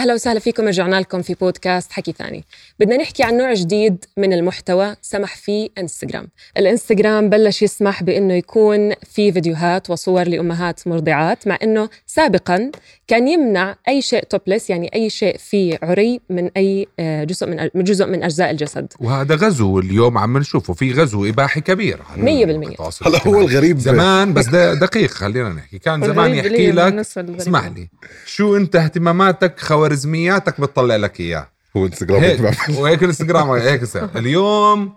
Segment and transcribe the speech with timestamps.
[0.00, 2.44] أهلا وسهلا فيكم رجعنا لكم في بودكاست حكي ثاني.
[2.80, 6.28] بدنا نحكي عن نوع جديد من المحتوى سمح فيه إنستغرام.
[6.56, 12.70] الإنستغرام بلش يسمح بإنه يكون في فيديوهات وصور لأمهات مرضعات مع إنه سابقا
[13.08, 17.84] كان يمنع أي شيء توبلس يعني أي شيء فيه عري من أي آه، جزء من
[17.84, 18.92] جزء من أجزاء الجسد.
[19.00, 22.68] وهذا غزو اليوم عم نشوفه في غزو إباحي كبير على 100%.
[22.68, 23.40] التواصل هلا هو.
[23.40, 23.78] الغريب.
[23.78, 25.78] زمان بس ده دقيق خلينا نحكي.
[25.78, 26.94] كان زمان يحكي لك.
[27.18, 27.88] اسمح لي.
[28.26, 31.50] شو انت اهتماماتك خوارزمياتك بتطلع لك إياه.
[31.76, 32.40] هو انستغرام هيك.
[32.40, 33.82] هيك وهيك الانستغرام هيك.
[34.16, 34.94] اليوم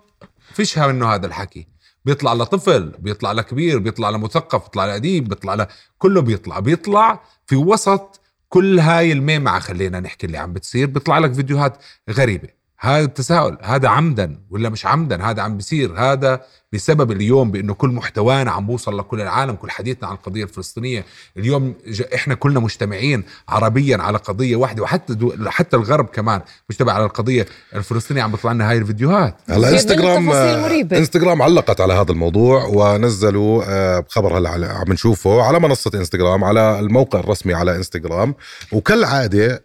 [0.54, 1.66] فيش منه هذا الحكي.
[2.04, 5.66] بيطلع لطفل بيطلع لكبير بيطلع لمثقف بيطلع لأديب بيطلع ل...
[5.98, 6.58] كله بيطلع.
[6.58, 10.86] بيطلع في وسط كل هاي الميمعة خلينا نحكي اللي عم بتصير.
[10.86, 11.78] بيطلع لك فيديوهات
[12.10, 12.48] غريبة.
[12.84, 15.94] هذا التساؤل هذا عمدا ولا مش عمدا؟ هذا عم بيصير.
[15.98, 16.40] هذا
[16.72, 21.04] بسبب اليوم بأنه كل محتوانا عم بوصل لكل العالم كل حديثنا عن القضية الفلسطينية.
[21.36, 21.74] اليوم
[22.14, 27.46] إحنا كلنا مجتمعين عربيا على قضية واحدة وحتى دو حتى الغرب كمان مجتمع على القضية
[27.74, 28.22] الفلسطينية.
[28.22, 29.36] عم بيطلع لنا هاي الفيديوهات.
[29.50, 30.80] هلا إنستغرام آه،.
[30.98, 36.44] إنستغرام علقت على هذا الموضوع ونزلوا آه، بخبر هلا على- عم نشوفه على منصة إنستغرام
[36.44, 38.34] على الموقع الرسمي على إنستغرام.
[38.72, 39.63] وكالعادة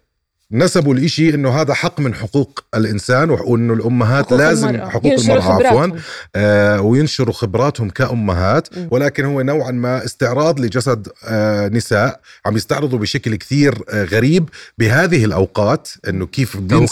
[0.51, 4.89] نسبوا الإشي إنه هذا حق من حقوق الإنسان وإنه الأمهات حقوق لازم المرأة.
[4.89, 5.99] حقوق ينشروا المرأة عفوا خبراتهم.
[6.35, 8.87] آه وينشروا خبراتهم كأمهات م.
[8.91, 15.25] ولكن هو نوعا ما استعراض لجسد آه نساء عم يستعرضوا بشكل كثير آه غريب بهذه
[15.25, 16.91] الأوقات أنه كيف التوقيت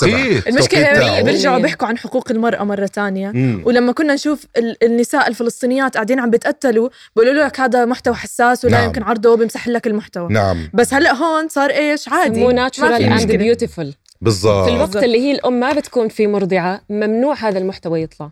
[0.95, 1.21] تاعه.
[1.21, 3.61] بيرجعوا بيحكوا عن حقوق المرأة مرة تانية مم.
[3.65, 8.77] ولما كنا نشوف ال- النساء الفلسطينيات قاعدين عم بيتقتلوا بيقولوا لك هذا محتوى حساس ولا
[8.77, 8.85] نعم.
[8.85, 13.46] يمكن عرضه بيمسح لك المحتوى نعم بس هلأ هون صار إيش عادي مو ناتشورال.
[13.47, 14.65] بيوتيفول بالضبط.
[14.69, 18.31] في الوقت اللي هي الأم ما بتكون في مرضعة ممنوع هذا المحتوى يطلع.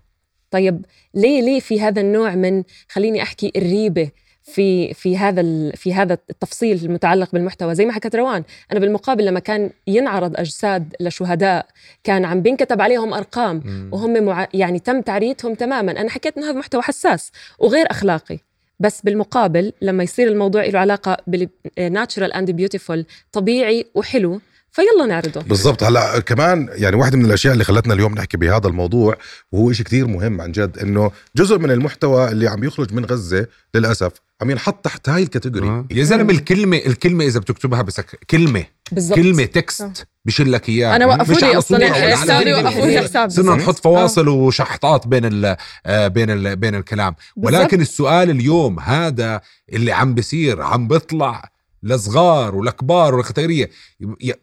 [0.52, 4.10] طيب ليه ليه في هذا النوع من خليني أحكي الريبة
[4.44, 9.26] في في هذا ال- في هذا التفصيل المتعلق بالمحتوى؟ زي ما حكت روان أنا بالمقابل
[9.26, 11.66] لما كان ينعرض أجساد لشهداء
[12.04, 13.90] كان عم بينكتب عليهم أرقام مم.
[13.94, 15.92] وهم مع يعني تم تعريتهم تماما.
[15.92, 18.40] أنا حكيت إنه هذا محتوى حساس وغير أخلاقي.
[18.80, 24.42] بس بالمقابل لما يصير الموضوع له علاقة بال natural and beautiful طبيعي وحلو
[24.76, 25.42] فيلا نعرضه.
[25.42, 25.84] بالضبط.
[25.84, 29.18] هلا كمان يعني واحدة من الأشياء اللي خلتنا اليوم نحكي بهذا الموضوع
[29.52, 33.48] وهو شيء كثير مهم عن جد إنه جزء من المحتوى اللي عم يخرج من غزة
[33.76, 35.68] للأسف عم ينحط تحت هاي ال category.
[35.68, 35.86] آه.
[35.92, 38.64] يا زلمة الكلمة الكلمة إذا بتكتبها بسك كلمة.
[38.92, 39.20] بالضبط.
[39.20, 42.54] كلمة text بشيل لك اياه أنا وقفوا لي ولا على حسابي.
[42.54, 43.56] وقفوا لي حساب صرنا.
[43.56, 45.56] نحط فواصل وشحطات بين ال
[45.86, 47.16] آه، بين ال بين الكلام.
[47.38, 47.62] بالضبط.
[47.62, 49.42] ولكن السؤال اليوم هذا
[49.74, 51.55] اللي عم بيصير عم بيطلع
[51.86, 53.70] لصغار ولكبار ولختيرية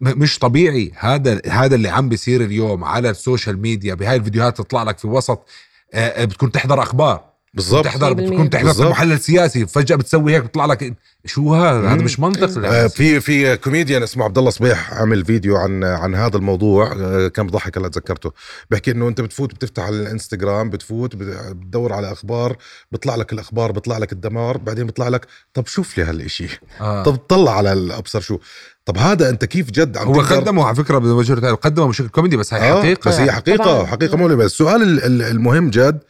[0.00, 0.92] مش طبيعي.
[0.98, 3.94] هذا هذا اللي عم بيصير اليوم على ال social media.
[3.94, 5.48] بهاي الفيديوهات تطلع لك في وسط
[5.94, 7.31] آه، آه، بتكون تحضر أخبار.
[7.54, 8.88] بالضبط تحضر 100% بتكون تحضر.
[8.90, 11.94] محلل سياسي فجأة بتسوي هيك بيطلع لك شو هذا هذا.
[12.02, 12.86] مش منطق آه،.
[12.86, 17.46] في في كوميديان اسمه عبد الله صبيح عمل فيديو عن عن هذا الموضوع آه، كان
[17.46, 18.32] بضحك هلا تذكرته
[18.70, 22.56] بحكي إنه أنت بتفوت بتفتح على الإنستغرام بتفوت بت- بتدور على أخبار
[22.92, 27.02] بيطلع لك الأخبار بيطلع لك الدمار بعدين بيطلع لك طب شوف لي هالشيء آه.
[27.02, 28.38] طب طلع على الأبصر شو
[28.84, 32.54] طب هذا أنت كيف جد عم هو قدمه على فكرة بوجه قدمه بشكل كوميدي بس
[32.54, 33.32] هاي آه، حقيقة بس هي.
[33.32, 33.86] حقيقة طبعاً.
[33.86, 36.00] حقيقة مؤلمه السؤال ال- ال- المهم جد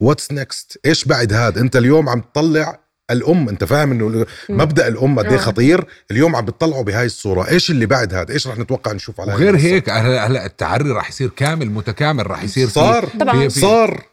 [0.00, 2.80] what's next إيش بعد هذا؟ أنت اليوم عم تطلع
[3.10, 5.36] الأم أنت فاهم إنه مبدأ الأم قد إيه آه.
[5.38, 7.48] خطير؟ اليوم عم بتطلعوا بهاي الصورة.
[7.50, 11.08] إيش اللي بعد هذا؟ إيش رح نتوقع نشوف على القصة؟ هيك هلا هلا التعري راح
[11.08, 13.06] يصير كامل متكامل راح يصير في- صار.
[13.20, 13.32] طبعاً.
[13.48, 14.04] في- في- صار.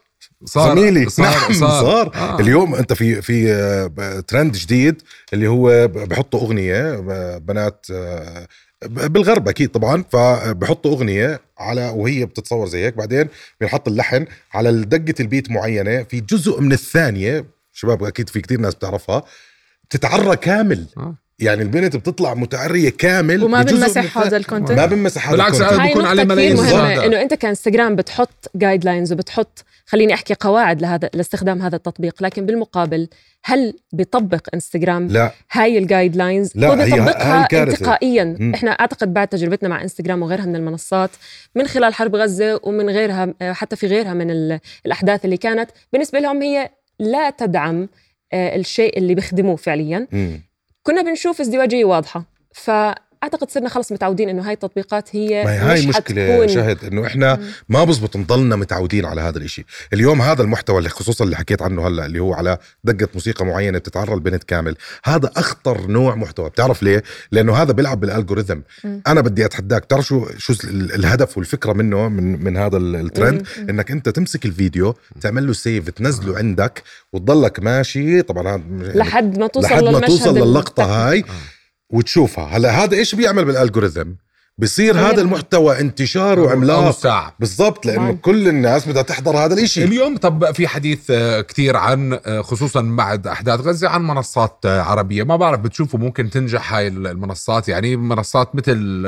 [0.46, 0.76] صار.
[0.78, 1.10] زميلي.
[1.10, 1.26] صار.
[1.26, 2.16] نعم صار, صار.
[2.16, 2.40] آه.
[2.40, 5.02] اليوم أنت في في آه، ترند جديد
[5.34, 6.96] اللي هو بحطوا أغنية
[7.38, 8.48] بنات آه، ب-
[8.86, 13.28] بالغرب أكيد طبعا فبحطوا أغنية على وهي بتتصور زي هيك بعدين
[13.60, 18.60] بينحط اللحن على دقة ال beat معينة في جزء من الثانية شباب أكيد في كتير
[18.60, 19.24] ناس بتعرفها
[19.90, 21.16] بتتعرى كامل آه.
[21.40, 24.18] يعني البنت بتطلع متعرية كامل وما بنمسح.
[24.18, 25.62] هذا ال content ما بنمسح هذا بالعكس،.
[25.62, 27.06] هذا هاي بكون عليه ملايين مهمة زيادة.
[27.06, 33.08] إنه أنت كإنستغرام بتحط guidelines وبتحط خليني أحكي قواعد لهذا لاستخدام هذا التطبيق لكن بالمقابل
[33.46, 37.72] هل بيطبق إنستغرام لا هاي ال guidelines لا، هو هي- هاي بيطبقها الكارثة.
[37.72, 38.54] انتقائيا مم.
[38.54, 41.10] إحنا أعتقد بعد تجربتنا مع إنستغرام وغيرها من المنصات
[41.56, 46.20] من خلال حرب غزة ومن غيرها حتى في غيرها من ال- الأحداث اللي كانت بالنسبة
[46.20, 46.70] لهم هي
[47.00, 47.90] لا تدعم
[48.34, 50.42] آه، الشيء اللي بيخدموه فعليا مم.
[50.88, 52.24] كنا بنشوف ازدواجية واضحة.
[52.54, 52.72] ف
[53.24, 57.40] أعتقد صرنا خلص متعودين إنه هاي التطبيقات هي ما هي هاي حتكون شهد إنه إحنا
[57.70, 59.66] ما بزبط نضلنا متعودين على هذا الإشي.
[59.94, 63.78] اليوم هذا المحتوى اللي خصوصا اللي حكيت عنه هلأ اللي هو على دقة موسيقى معينة
[63.78, 64.76] بتتعرى البنت كامل
[65.06, 66.50] هذا أخطر نوع محتوى.
[66.50, 68.60] بتعرف ليه؟ لأنه هذا بيلعب بالالجوريثم.
[69.08, 73.48] أنا بدي أتحداك تعرف شو شو ال- الهدف والفكرة منه من من هذا ال- الترند؟
[73.58, 73.70] مم.
[73.70, 78.22] إنك أنت تمسك الفيديو تعمل له سيف تنزله عندك وتضلك ماشي.
[78.22, 78.64] طبعا
[78.96, 81.26] لحد ما توصل لحد ما توصل للقطة التكنيك.
[81.30, 81.48] هاي.
[81.90, 82.46] وتشوفها.
[82.46, 84.12] هلا هذا إيش بيعمل بالالجوريثم
[84.60, 88.12] بصير غير- هذا المحتوى انتشاره عملاق بالضبط لأنه طبعاً.
[88.12, 89.84] كل الناس بدها تحضر هذا الإشي.
[89.84, 94.82] اليوم طب في حديث آه، كتير عن آه، خصوصا بعد أحداث غزة عن منصات آه،
[94.82, 95.24] عربية.
[95.24, 99.04] ما بعرف بتشوفوا ممكن تنجح هاي المنصات يعني منصات مثل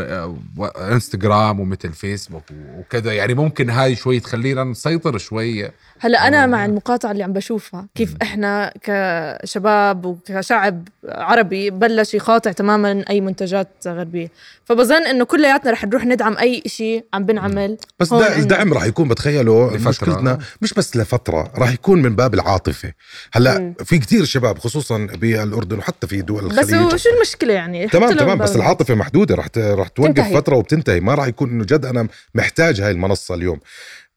[0.92, 2.44] إنستغرام ومثل فيسبوك
[2.78, 3.13] وكذا.
[3.13, 5.72] يعني ممكن هاي شوي تخلينا نسيطر شوي.
[6.00, 6.45] هلا أنا.
[6.45, 13.68] مع المقاطعة اللي عم بشوفها كيف إحنا كشباب وكشعب عربي بلش يقاطع تماما أي منتجات
[13.88, 14.31] غربية.
[14.66, 18.38] فبظن إنه كلياتنا رح نروح ندعم أي شيء عم بنعمل بس دا.
[18.38, 19.90] الدعم راح يكون بتخيلوا لفترة.
[19.90, 22.94] مشكلتنا مش بس لفترة راح يكون من باب العاطفة
[23.34, 23.74] هلأ مم.
[23.86, 28.14] في كتير شباب خصوصا بالأردن وحتى في دول بس الخليج هو شو المشكلة يعني تمام
[28.18, 30.34] تمام بس العاطفة محدودة رح رح توقف تنتهي.
[30.34, 33.60] فترة وبتنتهي ما راح يكون إنه جد أنا محتاج هاي المنصة اليوم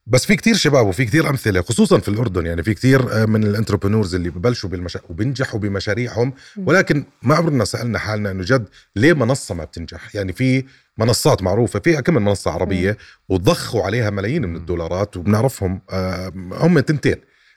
[0.07, 3.45] بس في كتير شباب وفي كتير أمثلة خصوصا في الأردن يعني في كتير آه، من
[3.45, 5.01] ال entrepreneurs اللي ببلشوا بالمشا...
[5.09, 10.65] وبينجحوا بمشاريعهم ولكن ما عمرنا سألنا حالنا إنه جد ليه منصة ما بتنجح؟ يعني في
[10.99, 16.81] منصات معروفة فيها كم من منصة عربية وضخوا عليها ملايين من الدولارات وبنعرفهم آه، هم
[16.81, 17.17] تنتين.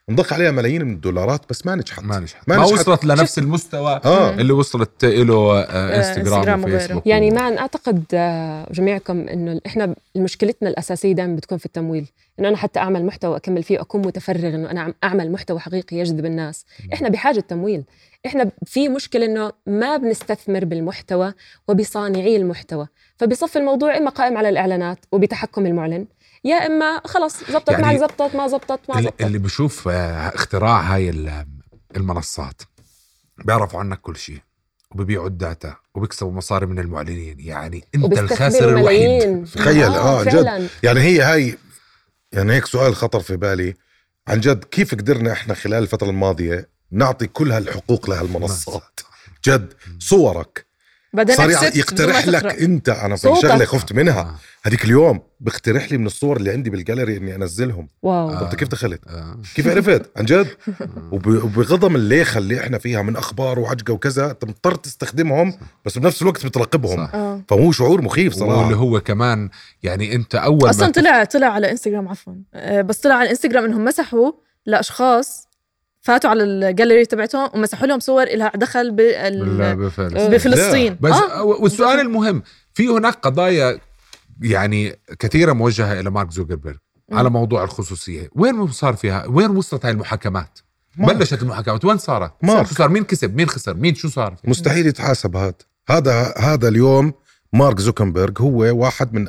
[0.10, 2.04] نضخ عليها ملايين من الدولارات بس ما نجحت.
[2.04, 2.50] ما نجحت.
[2.50, 2.80] ما ما, نجحت.
[2.80, 4.30] وصلت لنفس المستوى آه.
[4.34, 6.76] اللي وصلت له آه، إنستغرام انستغرام وغيره.
[6.76, 12.06] وفيسبوك يعني معا أعتقد آه، جميعكم إنه إحنا مشكلتنا الأساسية دائما بتكون في التمويل.
[12.40, 15.98] إنه أنا حتى أعمل محتوى واكمل فيه أكون متفرغ إنه أنا عم أعمل محتوى حقيقي
[15.98, 16.66] يجذب الناس.
[16.94, 17.84] إحنا بحاجة تمويل.
[18.26, 21.34] إحنا في مشكلة إنه ما بنستثمر بالمحتوى
[21.68, 22.88] وبصانعي المحتوى.
[23.18, 26.08] فبصف الموضوع إما قائم على الإعلانات وبتحكم المعلن
[26.44, 29.22] يا إما خلص زبطت يعني معك زبطت ما زبطت ما اللي, زبطت.
[29.22, 31.46] اللي بشوف آه، اختراع هاي ال-
[31.96, 32.62] المنصات
[33.46, 34.40] بيعرفوا عنك كل شيء
[34.92, 37.40] وبيبيعوا ال data وبيكسبوا مصاري من المعلنين.
[37.40, 38.86] يعني أنت الخاسر الوحيد.
[38.86, 40.30] ملايين تخيل، آه، جد.
[40.30, 40.68] فعلا.
[40.84, 41.58] يعني هي هاي
[42.32, 43.74] يعني هيك سؤال خطر في بالي.
[44.28, 49.00] عن جد كيف قدرنا إحنا خلال الفترة الماضية نعطي كل هالحقوق لهالمنصات
[49.46, 50.66] جد صورك.
[51.14, 52.46] بعدين صار يقترح لك.
[52.46, 53.22] أنت أنا في.
[53.42, 54.20] شغله خفت منها.
[54.22, 54.36] آه.
[54.64, 57.90] هذيك اليوم بيقترح لي من الصور اللي عندي بالجاليري إني أنزلهم.
[58.02, 58.30] wow.
[58.30, 58.46] آه.
[58.46, 59.42] انت كيف دخلت؟ آه.
[59.56, 60.48] كيف عرفت؟ عن جد.
[61.12, 66.22] وب- وبغضم الليخة اللي إحنا فيها من أخبار وعجقة وكذا أنت مضطر تستخدمهم بس بنفس
[66.22, 67.06] الوقت بتراقبهم.
[67.08, 67.16] صح.
[67.16, 67.42] آه.
[67.50, 68.58] فهو شعور مخيف صراحة.
[68.62, 69.50] واللي هو كمان
[69.84, 72.34] يعني أنت أول أصلا ما طلع طلع على إنستغرام عفوا.
[72.54, 74.32] آه، بس طلع على إنستغرام إنهم مسحوا
[74.66, 75.48] لأشخاص
[76.06, 79.46] فاتوا على الجاليري تبعتهم ومسحوا لهم صور لها دخل بال...
[79.46, 80.24] بال- بفلس.
[80.24, 81.44] بفلسطين بس آه.
[81.44, 82.44] والسؤال المهم
[82.74, 83.80] في هناك قضايا
[84.42, 86.78] يعني كثيرة موجهة إلى مارك زوكربيرج.
[87.12, 88.30] على موضوع الخصوصية.
[88.36, 90.60] وين صار فيها؟ وين وصلت هاي المحاكمات؟
[90.98, 91.16] مارك.
[91.16, 91.86] بلشت المحاكمات.
[91.86, 92.68] وين صارت؟ مارك.
[92.68, 95.54] شو صار مين كسب؟ مين خسر؟ مين شو صار؟ مستحيل يتحاسب هذا
[95.90, 97.14] هذا هذا اليوم
[97.54, 99.28] مارك زوكنبرغ هو واحد من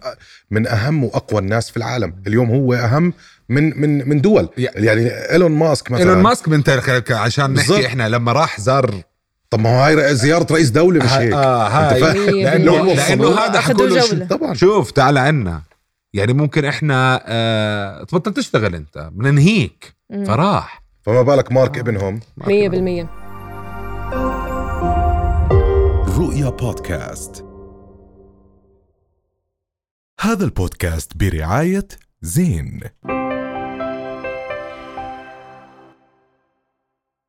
[0.50, 2.22] من أهم وأقوى الناس في العالم.
[2.26, 3.12] اليوم هو أهم
[3.48, 4.48] من من من دول.
[4.58, 6.04] يعني إيلون ماسك مثلا.
[6.10, 7.52] إيلون ماسك من تاريخ عشان.
[7.54, 9.02] نحكي إحنا لما راح زار.
[9.50, 12.00] طب ما هو هاي زيارة رئيس دولة مش هيك؟ آه هاي.
[12.00, 12.44] بالمية.
[12.56, 14.00] لأنه هذا حكوا له.
[14.00, 14.54] شو- طبعا.
[14.54, 15.62] شوف تعال عنا.
[16.14, 19.10] يعني ممكن إحنا آه تبطل تشتغل أنت.
[19.12, 19.96] بننهيك.
[20.26, 20.82] فراح.
[21.02, 23.06] فما بالك مارك ابنهم؟ 100%
[26.18, 27.44] رؤيا بودكاست.
[30.20, 31.88] هذا البودكاست برعاية
[32.22, 32.80] زين.